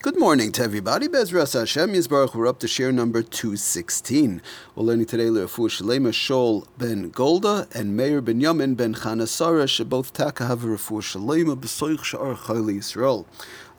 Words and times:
Good 0.00 0.16
morning 0.16 0.52
to 0.52 0.62
everybody. 0.62 1.08
Bezras 1.08 1.58
Hashem 1.58 1.92
Yisbarach. 1.92 2.32
We're 2.32 2.46
up 2.46 2.60
to 2.60 2.68
shiur 2.68 2.94
number 2.94 3.20
216. 3.20 4.40
We're 4.76 4.82
learning 4.84 5.06
today 5.06 5.24
Le'afu 5.24 5.68
Shalema 5.68 6.12
Shol 6.12 6.68
ben 6.78 7.10
Golda 7.10 7.66
and 7.74 7.96
Meir 7.96 8.20
ben 8.20 8.40
Yamin 8.40 8.76
ben 8.76 8.94
Chanasara 8.94 9.88
both 9.88 10.12
taka 10.12 10.46
have 10.46 10.62
a 10.62 10.68
Refu 10.68 11.02
Shalema 11.02 11.56
b'soich 11.56 12.04
sha'ar 12.04 12.36
chayli 12.36 12.76
Yisrael. 12.76 13.26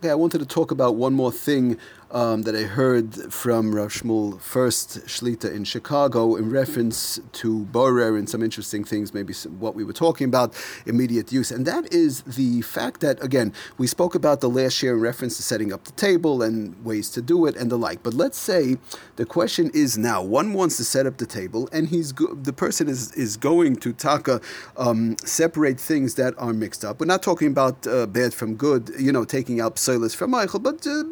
Okay, 0.02 0.12
I 0.12 0.16
wanted 0.16 0.38
to 0.38 0.46
talk 0.46 0.72
about 0.72 0.96
one 0.96 1.14
more 1.14 1.30
thing 1.30 1.78
um, 2.12 2.44
that 2.44 2.56
I 2.56 2.64
heard 2.64 3.14
from 3.32 3.76
Rav 3.76 3.90
Shmuel 3.90 4.40
Fuerst 4.42 5.06
Shlita 5.06 5.54
in 5.54 5.64
Chicago 5.64 6.36
in 6.36 6.50
reference 6.50 7.20
to 7.34 7.66
Borer 7.66 8.18
and 8.18 8.28
some 8.28 8.42
interesting 8.42 8.84
things, 8.84 9.14
maybe 9.14 9.34
some, 9.34 9.60
what 9.60 9.76
we 9.76 9.84
were 9.84 9.94
talking 9.94 10.26
about, 10.26 10.56
immediate 10.86 11.32
use. 11.32 11.52
And 11.52 11.66
that 11.66 11.94
is 11.94 12.22
the 12.22 12.62
fact 12.62 13.02
that, 13.02 13.24
again, 13.24 13.54
we 13.78 13.86
spoke 13.86 14.16
about 14.16 14.42
the 14.42 14.50
last 14.50 14.82
year 14.82 14.96
in 14.96 15.02
reference 15.02 15.38
to 15.38 15.44
setting 15.44 15.72
up 15.72 15.84
the 15.84 15.92
table 15.92 16.42
and 16.42 16.84
ways 16.84 17.10
to 17.12 17.22
do 17.22 17.46
it 17.46 17.56
and 17.56 17.70
the 17.70 17.78
like. 17.78 18.02
But 18.02 18.14
let's 18.14 18.40
say 18.40 18.78
the 19.18 19.26
question 19.26 19.70
is 19.74 19.98
now 19.98 20.24
one 20.24 20.54
wants 20.54 20.78
to 20.78 20.84
set 20.84 21.06
up 21.06 21.18
the 21.18 21.28
table 21.28 21.70
and 21.72 21.90
he's 21.90 22.12
go- 22.12 22.34
the 22.34 22.54
person 22.54 22.88
is, 22.88 23.12
is 23.14 23.38
going 23.38 23.76
to 23.78 23.94
taka 23.94 24.42
um, 24.78 25.16
separate 25.24 25.80
things 25.80 26.16
that 26.16 26.34
are 26.38 26.54
mixed 26.54 26.84
up. 26.84 27.00
We're 27.00 27.06
not 27.06 27.22
talking 27.22 27.50
about 27.50 27.86
uh, 27.86 28.08
bad 28.08 28.34
from 28.34 28.56
good, 28.56 28.92
you 28.98 29.12
know, 29.12 29.26
taking 29.26 29.62
out 29.62 29.78
psolis 29.90 30.16
from 30.16 30.32
Michael, 30.32 30.60
but 30.60 30.86
uh, 30.86 31.04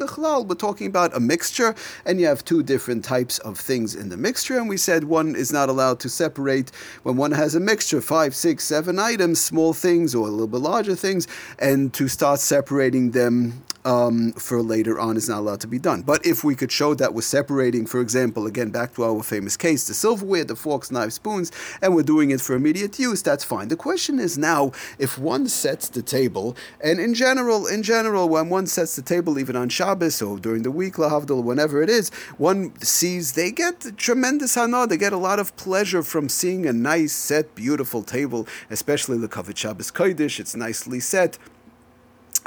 we're 0.44 0.54
talking 0.54 0.86
about 0.86 1.16
a 1.16 1.20
mixture, 1.20 1.74
and 2.06 2.20
you 2.20 2.26
have 2.26 2.44
two 2.44 2.62
different 2.62 3.04
types 3.04 3.38
of 3.40 3.58
things 3.58 3.94
in 3.94 4.08
the 4.08 4.16
mixture. 4.16 4.56
And 4.58 4.68
we 4.68 4.76
said 4.76 5.04
one 5.04 5.34
is 5.34 5.52
not 5.52 5.68
allowed 5.68 6.00
to 6.00 6.08
separate 6.08 6.70
when 7.02 7.16
one 7.16 7.32
has 7.32 7.54
a 7.54 7.60
mixture, 7.60 8.00
five, 8.00 8.34
six, 8.34 8.64
seven 8.64 8.98
items, 8.98 9.40
small 9.40 9.72
things 9.72 10.14
or 10.14 10.28
a 10.28 10.30
little 10.30 10.46
bit 10.46 10.60
larger 10.60 10.94
things, 10.94 11.26
and 11.58 11.92
to 11.94 12.08
start 12.08 12.40
separating 12.40 13.10
them 13.10 13.64
um, 13.88 14.32
for 14.32 14.60
later 14.60 15.00
on 15.00 15.16
is 15.16 15.30
not 15.30 15.38
allowed 15.38 15.60
to 15.62 15.66
be 15.66 15.78
done. 15.78 16.02
But 16.02 16.24
if 16.26 16.44
we 16.44 16.54
could 16.54 16.70
show 16.70 16.92
that 16.94 17.14
we're 17.14 17.22
separating, 17.22 17.86
for 17.86 18.00
example, 18.02 18.46
again, 18.46 18.68
back 18.68 18.94
to 18.94 19.04
our 19.04 19.22
famous 19.22 19.56
case, 19.56 19.88
the 19.88 19.94
silverware, 19.94 20.44
the 20.44 20.56
forks, 20.56 20.90
knives, 20.90 21.14
spoons, 21.14 21.50
and 21.80 21.94
we're 21.94 22.02
doing 22.02 22.30
it 22.30 22.42
for 22.42 22.54
immediate 22.54 22.98
use, 22.98 23.22
that's 23.22 23.44
fine. 23.44 23.68
The 23.68 23.76
question 23.76 24.18
is 24.18 24.36
now, 24.36 24.72
if 24.98 25.16
one 25.16 25.48
sets 25.48 25.88
the 25.88 26.02
table, 26.02 26.54
and 26.84 27.00
in 27.00 27.14
general, 27.14 27.66
in 27.66 27.82
general, 27.82 28.28
when 28.28 28.50
one 28.50 28.66
sets 28.66 28.94
the 28.94 29.00
table, 29.00 29.38
even 29.38 29.56
on 29.56 29.70
Shabbos 29.70 30.20
or 30.20 30.38
during 30.38 30.64
the 30.64 30.70
week, 30.70 30.94
lahavdil, 30.94 31.42
whenever 31.42 31.82
it 31.82 31.88
is, 31.88 32.10
one 32.36 32.78
sees 32.80 33.32
they 33.32 33.50
get 33.50 33.96
tremendous 33.96 34.54
hana, 34.54 34.86
they 34.86 34.98
get 34.98 35.14
a 35.14 35.16
lot 35.16 35.38
of 35.38 35.56
pleasure 35.56 36.02
from 36.02 36.28
seeing 36.28 36.66
a 36.66 36.74
nice 36.74 37.14
set, 37.14 37.54
beautiful 37.54 38.02
table, 38.02 38.46
especially 38.68 39.16
the 39.16 39.28
Kavod 39.28 39.56
Shabbos 39.56 39.90
Kodesh, 39.90 40.38
it's 40.38 40.54
nicely 40.54 41.00
set. 41.00 41.38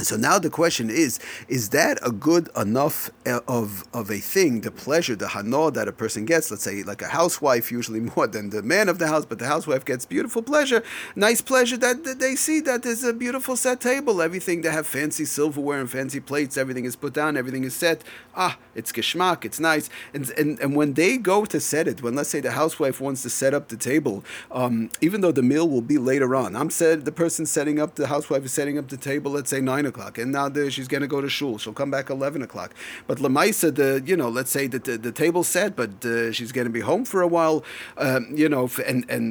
So 0.03 0.17
now 0.17 0.39
the 0.39 0.49
question 0.49 0.89
is: 0.89 1.19
Is 1.47 1.69
that 1.69 1.99
a 2.05 2.11
good 2.11 2.49
enough 2.55 3.09
uh, 3.25 3.39
of 3.47 3.85
of 3.93 4.09
a 4.09 4.19
thing, 4.19 4.61
the 4.61 4.71
pleasure, 4.71 5.15
the 5.15 5.29
hana 5.29 5.71
that 5.71 5.87
a 5.87 5.91
person 5.91 6.25
gets? 6.25 6.49
Let's 6.51 6.63
say, 6.63 6.83
like 6.83 7.01
a 7.01 7.07
housewife, 7.07 7.71
usually 7.71 7.99
more 8.15 8.27
than 8.27 8.49
the 8.49 8.61
man 8.61 8.89
of 8.89 8.99
the 8.99 9.07
house, 9.07 9.25
but 9.25 9.39
the 9.39 9.47
housewife 9.47 9.85
gets 9.85 10.05
beautiful 10.05 10.41
pleasure, 10.41 10.83
nice 11.15 11.41
pleasure 11.41 11.77
that, 11.77 12.03
that 12.03 12.19
they 12.19 12.35
see 12.35 12.59
that 12.61 12.83
there's 12.83 13.03
a 13.03 13.13
beautiful 13.13 13.55
set 13.55 13.79
table, 13.81 14.21
everything 14.21 14.61
they 14.61 14.71
have 14.71 14.87
fancy 14.87 15.25
silverware 15.25 15.79
and 15.79 15.89
fancy 15.89 16.19
plates, 16.19 16.57
everything 16.57 16.85
is 16.85 16.95
put 16.95 17.13
down, 17.13 17.37
everything 17.37 17.63
is 17.63 17.75
set. 17.75 18.03
Ah, 18.35 18.57
it's 18.75 18.91
geschmack, 18.91 19.45
it's 19.45 19.59
nice, 19.59 19.89
and 20.13 20.29
and 20.31 20.59
and 20.59 20.75
when 20.75 20.93
they 20.93 21.17
go 21.17 21.45
to 21.45 21.59
set 21.59 21.87
it, 21.87 22.01
when 22.01 22.15
let's 22.15 22.29
say 22.29 22.39
the 22.39 22.51
housewife 22.51 22.99
wants 23.01 23.21
to 23.23 23.29
set 23.29 23.53
up 23.53 23.67
the 23.67 23.77
table, 23.77 24.23
um, 24.51 24.89
even 25.01 25.21
though 25.21 25.31
the 25.31 25.43
meal 25.43 25.67
will 25.67 25.81
be 25.81 25.97
later 25.97 26.35
on, 26.35 26.55
I'm 26.55 26.69
said 26.69 27.05
the 27.05 27.11
person 27.11 27.45
setting 27.45 27.79
up 27.79 27.95
the 27.95 28.07
housewife 28.07 28.45
is 28.45 28.53
setting 28.53 28.77
up 28.77 28.87
the 28.87 28.97
table. 28.97 29.31
Let's 29.31 29.49
say 29.49 29.61
nine 29.61 29.85
o'clock, 29.91 30.13
and 30.21 30.29
now 30.37 30.45
the, 30.55 30.63
she's 30.75 30.89
going 30.93 31.05
to 31.07 31.11
go 31.15 31.19
to 31.21 31.29
shul. 31.37 31.53
She'll 31.61 31.79
come 31.81 31.91
back 31.97 32.07
eleven 32.09 32.41
o'clock. 32.47 32.71
But 33.07 33.17
lemaisa, 33.25 33.67
the 33.79 33.89
you 34.09 34.17
know, 34.21 34.29
let's 34.37 34.51
say 34.57 34.65
that 34.73 34.83
the, 34.87 34.95
the 35.07 35.13
table's 35.23 35.49
set, 35.57 35.71
but 35.81 35.91
uh, 36.05 36.31
she's 36.35 36.51
going 36.57 36.67
to 36.71 36.75
be 36.79 36.83
home 36.91 37.03
for 37.11 37.21
a 37.21 37.31
while, 37.37 37.57
um, 38.05 38.21
you 38.41 38.49
know, 38.53 38.65
and 38.89 38.99
and 39.15 39.25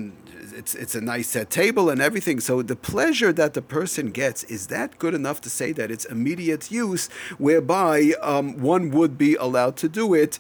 it's 0.61 0.75
it's 0.83 0.95
a 0.95 1.01
nice 1.15 1.29
set 1.35 1.49
table 1.63 1.85
and 1.93 2.01
everything. 2.09 2.41
So 2.41 2.63
the 2.63 2.77
pleasure 2.93 3.33
that 3.41 3.53
the 3.59 3.63
person 3.63 4.05
gets 4.23 4.41
is 4.57 4.67
that 4.67 4.99
good 4.99 5.15
enough 5.21 5.39
to 5.47 5.51
say 5.51 5.73
that 5.79 5.91
it's 5.91 6.07
immediate 6.17 6.65
use, 6.85 7.05
whereby 7.39 7.97
um, 8.33 8.47
one 8.75 8.85
would 8.97 9.15
be 9.27 9.33
allowed 9.47 9.77
to 9.83 9.89
do 9.89 10.15
it 10.15 10.39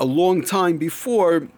a 0.00 0.04
long 0.22 0.36
time 0.58 0.76
before 0.78 1.48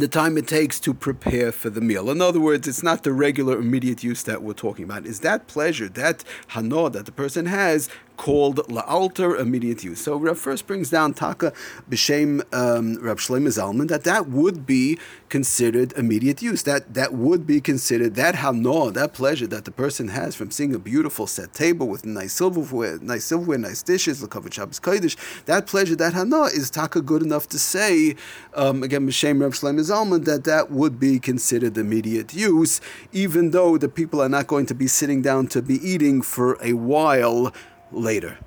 the 0.00 0.08
time 0.08 0.36
it 0.36 0.46
takes 0.46 0.80
to 0.80 0.92
prepare 0.92 1.52
for 1.52 1.70
the 1.70 1.80
meal. 1.80 2.10
In 2.10 2.20
other 2.20 2.40
words, 2.40 2.66
it's 2.68 2.82
not 2.82 3.02
the 3.02 3.12
regular 3.12 3.58
immediate 3.58 4.02
use 4.02 4.22
that 4.24 4.42
we're 4.42 4.52
talking 4.52 4.84
about. 4.84 5.06
Is 5.06 5.20
that 5.20 5.46
pleasure, 5.46 5.88
that 5.90 6.24
hana 6.48 6.90
that 6.90 7.06
the 7.06 7.12
person 7.12 7.46
has, 7.46 7.88
called 8.16 8.70
la 8.70 8.82
la'alter 8.82 9.38
immediate 9.38 9.84
use. 9.84 10.00
So 10.00 10.16
Rav 10.16 10.38
Fuerst 10.38 10.66
brings 10.66 10.90
down 10.90 11.14
taka 11.14 11.52
b'shem 11.90 12.42
um, 12.54 12.98
Rav 13.02 13.18
Shlomo 13.18 13.48
Zalman 13.48 13.88
that 13.88 14.04
that 14.04 14.28
would 14.28 14.66
be 14.66 14.98
considered 15.28 15.92
immediate 15.96 16.42
use. 16.42 16.62
That 16.62 16.94
that 16.94 17.12
would 17.12 17.46
be 17.46 17.60
considered 17.60 18.14
that 18.16 18.36
hana, 18.36 18.90
that 18.92 19.12
pleasure 19.12 19.46
that 19.48 19.64
the 19.64 19.70
person 19.70 20.08
has 20.08 20.34
from 20.34 20.50
seeing 20.50 20.74
a 20.74 20.78
beautiful 20.78 21.26
set 21.26 21.52
table 21.52 21.88
with 21.88 22.04
nice 22.04 22.32
silverware, 22.34 22.98
nice 23.00 23.24
silverware, 23.24 23.58
nice 23.58 23.82
dishes, 23.82 24.22
l'kavod 24.22 24.52
Shabbos 24.52 24.80
kodesh. 24.80 25.16
That 25.46 25.66
pleasure, 25.66 25.96
that 25.96 26.14
hana, 26.14 26.44
is 26.44 26.70
taka 26.70 27.00
good 27.00 27.22
enough 27.22 27.48
to 27.48 27.58
say 27.58 28.16
um, 28.54 28.82
again 28.82 29.06
b'shem 29.06 29.42
Rav 29.42 29.52
Shlomo 29.52 29.80
Zalman 29.80 30.24
that 30.24 30.44
that 30.44 30.70
would 30.70 30.98
be 30.98 31.18
considered 31.18 31.76
immediate 31.78 32.34
use, 32.34 32.80
even 33.12 33.50
though 33.50 33.76
the 33.78 33.88
people 33.88 34.20
are 34.20 34.28
not 34.28 34.46
going 34.46 34.66
to 34.66 34.74
be 34.74 34.86
sitting 34.86 35.22
down 35.22 35.46
to 35.48 35.62
be 35.62 35.74
eating 35.86 36.22
for 36.22 36.56
a 36.62 36.72
while 36.72 37.52
later. 37.92 38.38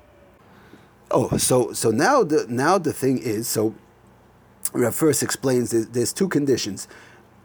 Oh, 1.10 1.36
so 1.38 1.72
so 1.72 1.90
now 1.90 2.22
the 2.22 2.46
now 2.48 2.78
the 2.78 2.92
thing 2.92 3.18
is 3.18 3.48
so. 3.48 3.74
Fuerst 4.72 5.22
explains 5.22 5.70
there's 5.70 6.12
two 6.12 6.28
conditions. 6.28 6.86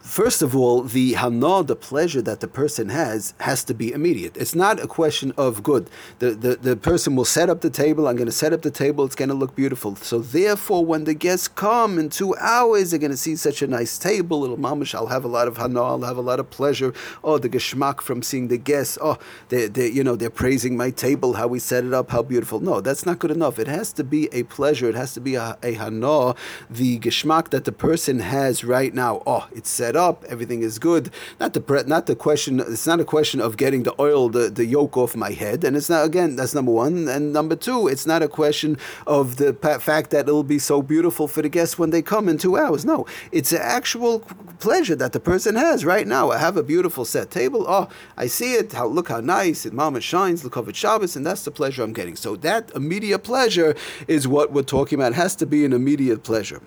First 0.06 0.44
of 0.44 0.56
all, 0.56 0.84
the 0.84 1.14
hana, 1.14 1.64
the 1.64 1.76
pleasure 1.76 2.22
that 2.22 2.40
the 2.40 2.48
person 2.48 2.90
has, 2.90 3.34
has 3.40 3.64
to 3.64 3.74
be 3.74 3.92
immediate. 3.92 4.38
It's 4.38 4.54
not 4.54 4.80
a 4.80 4.86
question 4.86 5.34
of 5.36 5.64
good. 5.64 5.90
The, 6.20 6.32
the, 6.32 6.56
the 6.58 6.78
person 6.78 7.16
will 7.16 7.26
set 7.26 7.50
up 7.50 7.62
the 7.62 7.72
table. 7.72 8.08
I'm 8.08 8.16
going 8.16 8.28
to 8.28 8.32
set 8.32 8.54
up 8.54 8.62
the 8.62 8.70
table. 8.70 9.04
It's 9.04 9.16
going 9.16 9.30
to 9.30 9.36
look 9.36 9.56
beautiful. 9.56 9.96
So 9.96 10.20
therefore, 10.20 10.86
when 10.86 11.06
the 11.06 11.16
guests 11.16 11.48
come 11.48 11.98
in 11.98 12.12
two 12.12 12.36
hours, 12.36 12.92
they're 12.92 13.00
going 13.00 13.12
to 13.12 13.18
see 13.18 13.36
such 13.36 13.64
a 13.64 13.68
nice 13.68 13.98
table. 13.98 14.42
Little 14.42 14.60
mamish, 14.60 14.94
I'll 14.94 15.08
have 15.08 15.26
a 15.26 15.28
lot 15.28 15.48
of 15.48 15.58
hana. 15.58 15.82
I'll 15.84 16.02
have 16.02 16.18
a 16.18 16.22
lot 16.22 16.40
of 16.40 16.52
pleasure. 16.52 16.94
Oh, 17.24 17.40
the 17.40 17.50
geschmack 17.50 18.02
from 18.02 18.22
seeing 18.22 18.48
the 18.48 18.60
guests. 18.60 19.00
Oh, 19.02 19.18
they, 19.50 19.68
they, 19.68 19.90
you 19.90 20.04
know, 20.04 20.16
they're 20.16 20.30
praising 20.30 20.78
my 20.78 20.92
table, 20.92 21.34
how 21.34 21.48
we 21.48 21.58
set 21.58 21.84
it 21.84 21.94
up, 21.96 22.12
how 22.12 22.22
beautiful. 22.22 22.60
No, 22.60 22.80
that's 22.80 23.08
not 23.08 23.18
good 23.18 23.32
enough. 23.32 23.58
It 23.58 23.68
has 23.68 23.92
to 23.94 24.04
be 24.04 24.30
a 24.32 24.44
pleasure. 24.44 24.88
It 24.88 24.96
has 24.96 25.16
to 25.16 25.20
be 25.20 25.34
a, 25.34 25.58
a 25.64 25.74
hana, 25.74 26.36
the 26.70 27.00
geschmack 27.00 27.50
that 27.50 27.66
the 27.66 27.72
person 27.72 28.20
has 28.20 28.64
right 28.64 28.94
now. 28.94 29.24
Oh, 29.26 29.48
it's 29.52 29.70
set 29.70 29.95
up, 29.96 30.24
everything 30.26 30.62
is 30.62 30.80
good. 30.80 31.10
Not 31.40 31.54
the 31.54 31.84
not 31.88 32.06
the 32.06 32.16
question. 32.16 32.60
It's 32.60 32.88
not 32.88 33.00
a 33.00 33.06
question 33.06 33.42
of 33.42 33.58
getting 33.58 33.84
the 33.84 33.94
oil, 34.00 34.30
the, 34.30 34.50
the 34.50 34.66
yoke 34.66 34.98
off 34.98 35.16
my 35.16 35.32
head, 35.32 35.64
and 35.64 35.76
it's 35.76 35.90
not 35.90 36.06
again. 36.06 36.36
That's 36.36 36.54
number 36.54 36.72
one, 36.72 37.08
and 37.08 37.34
number 37.34 37.56
two, 37.56 37.88
it's 37.88 38.06
not 38.06 38.22
a 38.22 38.28
question 38.28 38.78
of 39.08 39.38
the 39.38 39.54
fact 39.82 40.12
that 40.12 40.28
it'll 40.28 40.44
be 40.44 40.60
so 40.60 40.82
beautiful 40.82 41.28
for 41.28 41.42
the 41.42 41.50
guests 41.50 41.78
when 41.80 41.90
they 41.90 42.02
come 42.02 42.30
in 42.30 42.38
two 42.38 42.58
hours. 42.58 42.86
No, 42.86 43.06
it's 43.32 43.52
an 43.52 43.62
actual 43.62 44.20
pleasure 44.60 44.96
that 44.96 45.14
the 45.14 45.20
person 45.20 45.56
has 45.56 45.86
right 45.86 46.08
now. 46.08 46.32
I 46.32 46.38
have 46.38 46.58
a 46.58 46.64
beautiful 46.64 47.06
set 47.06 47.32
table. 47.32 47.66
Oh, 47.68 47.88
I 48.18 48.28
see 48.28 48.54
it. 48.54 48.74
How 48.74 48.88
look 48.88 49.10
how 49.10 49.20
nice 49.20 49.66
it. 49.66 49.74
Mama 49.74 50.02
shines. 50.02 50.44
Look 50.44 50.58
over 50.58 50.74
Shabbos, 50.74 51.16
and 51.16 51.26
that's 51.26 51.44
the 51.44 51.52
pleasure 51.52 51.84
I'm 51.84 51.94
getting. 51.94 52.16
So 52.16 52.36
that 52.38 52.72
immediate 52.76 53.20
pleasure 53.20 53.76
is 54.08 54.28
what 54.28 54.52
we're 54.52 54.64
talking 54.64 55.00
about. 55.00 55.14
It 55.14 55.16
has 55.16 55.36
to 55.38 55.46
be 55.46 55.66
an 55.66 55.74
immediate 55.74 56.24
pleasure. 56.24 56.62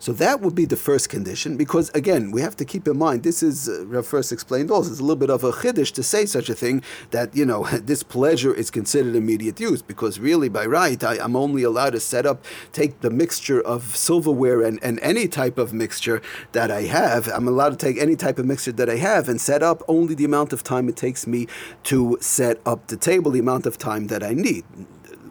So 0.00 0.12
that 0.12 0.40
would 0.40 0.54
be 0.54 0.64
the 0.64 0.76
Fuerst 0.76 1.08
condition, 1.08 1.56
because 1.56 1.90
again, 1.90 2.30
we 2.30 2.40
have 2.40 2.56
to 2.56 2.64
keep 2.64 2.86
in 2.86 2.98
mind 2.98 3.24
this 3.24 3.42
is 3.42 3.68
uh, 3.68 4.02
first 4.02 4.30
explained 4.30 4.70
also. 4.70 4.90
It's 4.90 5.00
a 5.00 5.02
little 5.02 5.16
bit 5.16 5.30
of 5.30 5.42
a 5.42 5.50
chiddush 5.50 5.92
to 5.94 6.04
say 6.04 6.24
such 6.24 6.48
a 6.48 6.54
thing 6.54 6.82
that 7.10 7.34
you 7.34 7.44
know 7.44 7.64
this 7.82 8.04
pleasure 8.04 8.54
is 8.54 8.70
considered 8.70 9.16
immediate 9.16 9.58
use, 9.58 9.82
because 9.82 10.20
really 10.20 10.48
by 10.48 10.66
right 10.66 11.02
I, 11.02 11.16
am 11.16 11.34
only 11.34 11.64
allowed 11.64 11.90
to 11.90 12.00
set 12.00 12.26
up, 12.26 12.44
take 12.72 13.00
the 13.00 13.10
mixture 13.10 13.60
of 13.60 13.96
silverware 13.96 14.62
and, 14.62 14.78
and 14.84 15.00
any 15.00 15.26
type 15.26 15.58
of 15.58 15.72
mixture 15.72 16.22
that 16.52 16.70
I 16.70 16.82
have. 16.82 17.26
I'm 17.28 17.48
allowed 17.48 17.70
to 17.70 17.76
take 17.76 17.98
any 17.98 18.14
type 18.14 18.38
of 18.38 18.46
mixture 18.46 18.72
that 18.72 18.88
I 18.88 18.96
have 18.96 19.28
and 19.28 19.40
set 19.40 19.64
up 19.64 19.82
only 19.88 20.14
the 20.14 20.24
amount 20.24 20.52
of 20.52 20.62
time 20.62 20.88
it 20.88 20.96
takes 20.96 21.26
me 21.26 21.48
to 21.84 22.18
set 22.20 22.60
up 22.64 22.86
the 22.86 22.96
table, 22.96 23.32
the 23.32 23.40
amount 23.40 23.66
of 23.66 23.78
time 23.78 24.06
that 24.06 24.22
I 24.22 24.32
need. 24.32 24.64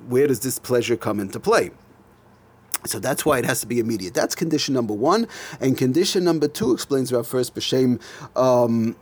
Where 0.09 0.27
does 0.27 0.41
this 0.41 0.59
pleasure 0.59 0.97
come 0.97 1.21
into 1.21 1.39
play? 1.39 1.71
So 2.87 2.99
that's 2.99 3.25
why 3.25 3.39
it 3.39 3.45
has 3.45 3.61
to 3.61 3.67
be 3.67 3.79
immediate. 3.79 4.13
That's 4.13 4.35
condition 4.35 4.73
number 4.73 4.93
one. 4.93 5.27
And 5.59 5.77
condition 5.77 6.23
number 6.23 6.47
two 6.47 6.71
explains 6.71 7.11
Rav 7.11 7.27
Fuerst 7.27 7.53
B'Shem. 7.53 8.01
Um, 8.35 8.95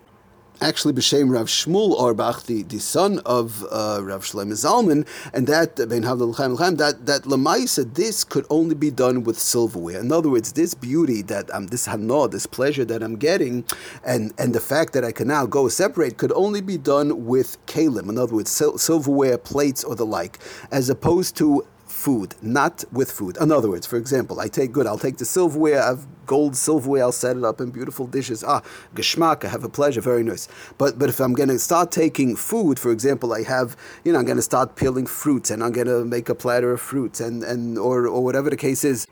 actually 0.61 0.93
b'shem 0.93 1.31
Rav 1.31 1.47
Shmuel 1.47 1.99
Auerbach, 1.99 2.43
the, 2.43 2.63
the 2.63 2.79
son 2.79 3.19
of 3.25 3.63
uh, 3.71 3.99
Rav 4.01 4.23
Shlomo 4.23 4.53
Zalman, 4.53 5.07
and 5.33 5.47
that 5.47 5.75
Ben 5.75 6.03
Havdal 6.03 6.77
that 6.77 7.05
that 7.05 7.23
lemaisa 7.23 7.93
this 7.93 8.23
could 8.23 8.45
only 8.49 8.75
be 8.75 8.91
done 8.91 9.23
with 9.23 9.39
silverware. 9.39 9.99
In 9.99 10.11
other 10.11 10.29
words, 10.29 10.53
this 10.53 10.73
beauty 10.73 11.21
that 11.23 11.53
I'm, 11.53 11.67
this 11.67 11.85
hana, 11.85 12.27
this 12.27 12.45
pleasure 12.45 12.85
that 12.85 13.03
I'm 13.03 13.17
getting, 13.17 13.65
and 14.05 14.33
and 14.37 14.53
the 14.53 14.59
fact 14.59 14.93
that 14.93 15.03
I 15.03 15.11
can 15.11 15.27
now 15.27 15.45
go 15.45 15.67
separate 15.67 16.17
could 16.17 16.31
only 16.33 16.61
be 16.61 16.77
done 16.77 17.25
with 17.25 17.63
kalim. 17.65 18.09
In 18.09 18.17
other 18.17 18.35
words, 18.35 18.51
sil- 18.51 18.77
silverware, 18.77 19.37
plates, 19.37 19.83
or 19.83 19.95
the 19.95 20.05
like, 20.05 20.39
as 20.71 20.89
opposed 20.89 21.35
to 21.37 21.65
food, 22.05 22.35
not 22.39 22.83
with 22.91 23.09
food. 23.11 23.35
In 23.41 23.51
other 23.51 23.67
words, 23.67 23.87
for 23.87 23.97
example, 23.97 24.39
I 24.39 24.47
take 24.47 24.71
good, 24.71 24.85
I'll 24.85 25.05
take 25.07 25.17
the 25.17 25.25
silverware, 25.25 25.81
I've 25.81 26.05
gold 26.27 26.55
silverware, 26.55 27.03
I'll 27.03 27.11
set 27.11 27.35
it 27.35 27.43
up 27.43 27.59
in 27.59 27.71
beautiful 27.71 28.05
dishes. 28.05 28.43
Ah, 28.43 28.61
geschmack, 28.93 29.43
I 29.43 29.47
have 29.47 29.63
a 29.63 29.69
pleasure, 29.69 30.01
very 30.01 30.23
nice. 30.23 30.47
But 30.77 30.99
but 30.99 31.09
if 31.09 31.19
I'm 31.19 31.33
to 31.49 31.57
start 31.57 31.91
taking 31.91 32.35
food, 32.35 32.77
for 32.77 32.91
example, 32.91 33.33
I 33.33 33.41
have, 33.55 33.75
you 34.03 34.13
know, 34.13 34.19
I'm 34.19 34.25
to 34.37 34.49
start 34.53 34.75
peeling 34.75 35.07
fruits 35.07 35.49
and 35.49 35.63
I'm 35.63 35.73
to 35.87 36.05
make 36.05 36.29
a 36.29 36.35
platter 36.35 36.71
of 36.71 36.79
fruits 36.79 37.19
and, 37.19 37.43
and 37.43 37.77
or, 37.79 38.07
or 38.07 38.23
whatever 38.23 38.51
the 38.51 38.57
case 38.67 38.83
is 38.83 39.07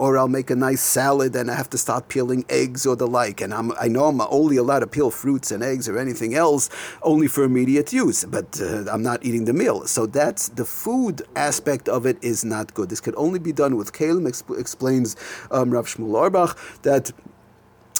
or 0.00 0.16
I'll 0.16 0.28
make 0.28 0.48
a 0.48 0.56
nice 0.56 0.80
salad 0.80 1.36
and 1.36 1.50
I 1.50 1.54
have 1.54 1.68
to 1.70 1.78
start 1.78 2.08
peeling 2.08 2.46
eggs 2.48 2.86
or 2.86 2.96
the 2.96 3.06
like. 3.06 3.42
And 3.42 3.52
I'm, 3.52 3.70
I 3.78 3.86
know 3.86 4.06
I'm 4.06 4.22
only 4.22 4.56
allowed 4.56 4.78
to 4.78 4.86
peel 4.86 5.10
fruits 5.10 5.50
and 5.50 5.62
eggs 5.62 5.90
or 5.90 5.98
anything 5.98 6.34
else 6.34 6.70
only 7.02 7.28
for 7.28 7.44
immediate 7.44 7.92
use, 7.92 8.24
but 8.24 8.58
uh, 8.62 8.86
I'm 8.90 9.02
not 9.02 9.22
eating 9.22 9.44
the 9.44 9.52
meal. 9.52 9.86
So 9.86 10.06
that's 10.06 10.48
the 10.48 10.64
food 10.64 11.20
aspect 11.36 11.86
of 11.86 12.06
it 12.06 12.16
is 12.22 12.46
not 12.46 12.72
good. 12.72 12.88
This 12.88 13.02
could 13.02 13.14
only 13.16 13.38
be 13.38 13.52
done 13.52 13.76
with 13.76 13.92
kalim, 13.92 14.26
exp- 14.26 14.58
explains 14.58 15.16
um, 15.50 15.70
Rav 15.70 15.86
Shmuel 15.86 16.16
Auerbach, 16.16 16.56
that 16.80 17.12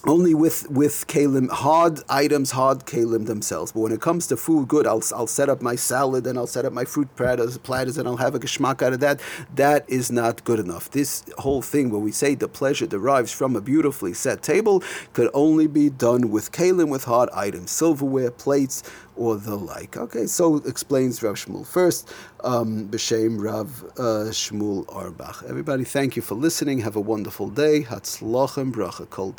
only 0.06 0.34
with 0.34 0.70
with 0.70 1.06
kalim 1.06 1.50
hard 1.50 2.00
items, 2.08 2.52
hard 2.52 2.86
kalim 2.86 3.26
themselves. 3.26 3.72
But 3.72 3.80
when 3.80 3.92
it 3.92 4.00
comes 4.00 4.26
to 4.28 4.36
food, 4.36 4.68
good. 4.68 4.86
I'll 4.86 5.02
I'll 5.14 5.26
set 5.26 5.48
up 5.48 5.60
my 5.60 5.76
salad 5.76 6.26
and 6.26 6.38
I'll 6.38 6.46
set 6.46 6.64
up 6.64 6.72
my 6.72 6.84
fruit 6.84 7.14
platters, 7.16 7.58
platters, 7.58 7.98
and 7.98 8.08
I'll 8.08 8.16
have 8.16 8.34
a 8.34 8.38
geschmack 8.38 8.82
out 8.82 8.92
of 8.92 9.00
that. 9.00 9.20
That 9.54 9.88
is 9.88 10.10
not 10.10 10.44
good 10.44 10.58
enough. 10.58 10.90
This 10.90 11.24
whole 11.38 11.62
thing, 11.62 11.90
where 11.90 12.00
we 12.00 12.12
say 12.12 12.34
the 12.34 12.48
pleasure 12.48 12.86
derives 12.86 13.32
from 13.32 13.56
a 13.56 13.60
beautifully 13.60 14.14
set 14.14 14.42
table, 14.42 14.82
could 15.12 15.30
only 15.34 15.66
be 15.66 15.90
done 15.90 16.30
with 16.30 16.52
kalim, 16.52 16.88
with 16.88 17.04
hard 17.04 17.28
items, 17.30 17.70
silverware, 17.70 18.30
plates, 18.30 18.82
or 19.16 19.36
the 19.36 19.56
like. 19.56 19.96
Okay, 19.96 20.26
so 20.26 20.56
explains 20.58 21.22
Rav 21.22 21.36
Shmuel 21.36 21.66
Fuerst, 21.66 22.08
um, 22.42 22.88
B'Shem 22.88 23.42
Rav 23.42 23.84
uh, 23.98 24.30
Shmuel 24.30 24.86
Auerbach. 24.88 25.44
Everybody, 25.48 25.84
thank 25.84 26.16
you 26.16 26.22
for 26.22 26.34
listening. 26.34 26.80
Have 26.80 26.96
a 26.96 27.00
wonderful 27.00 27.50
day. 27.50 27.82
Hatzlochem 27.82 28.72
bracha 28.72 29.08
kol. 29.10 29.34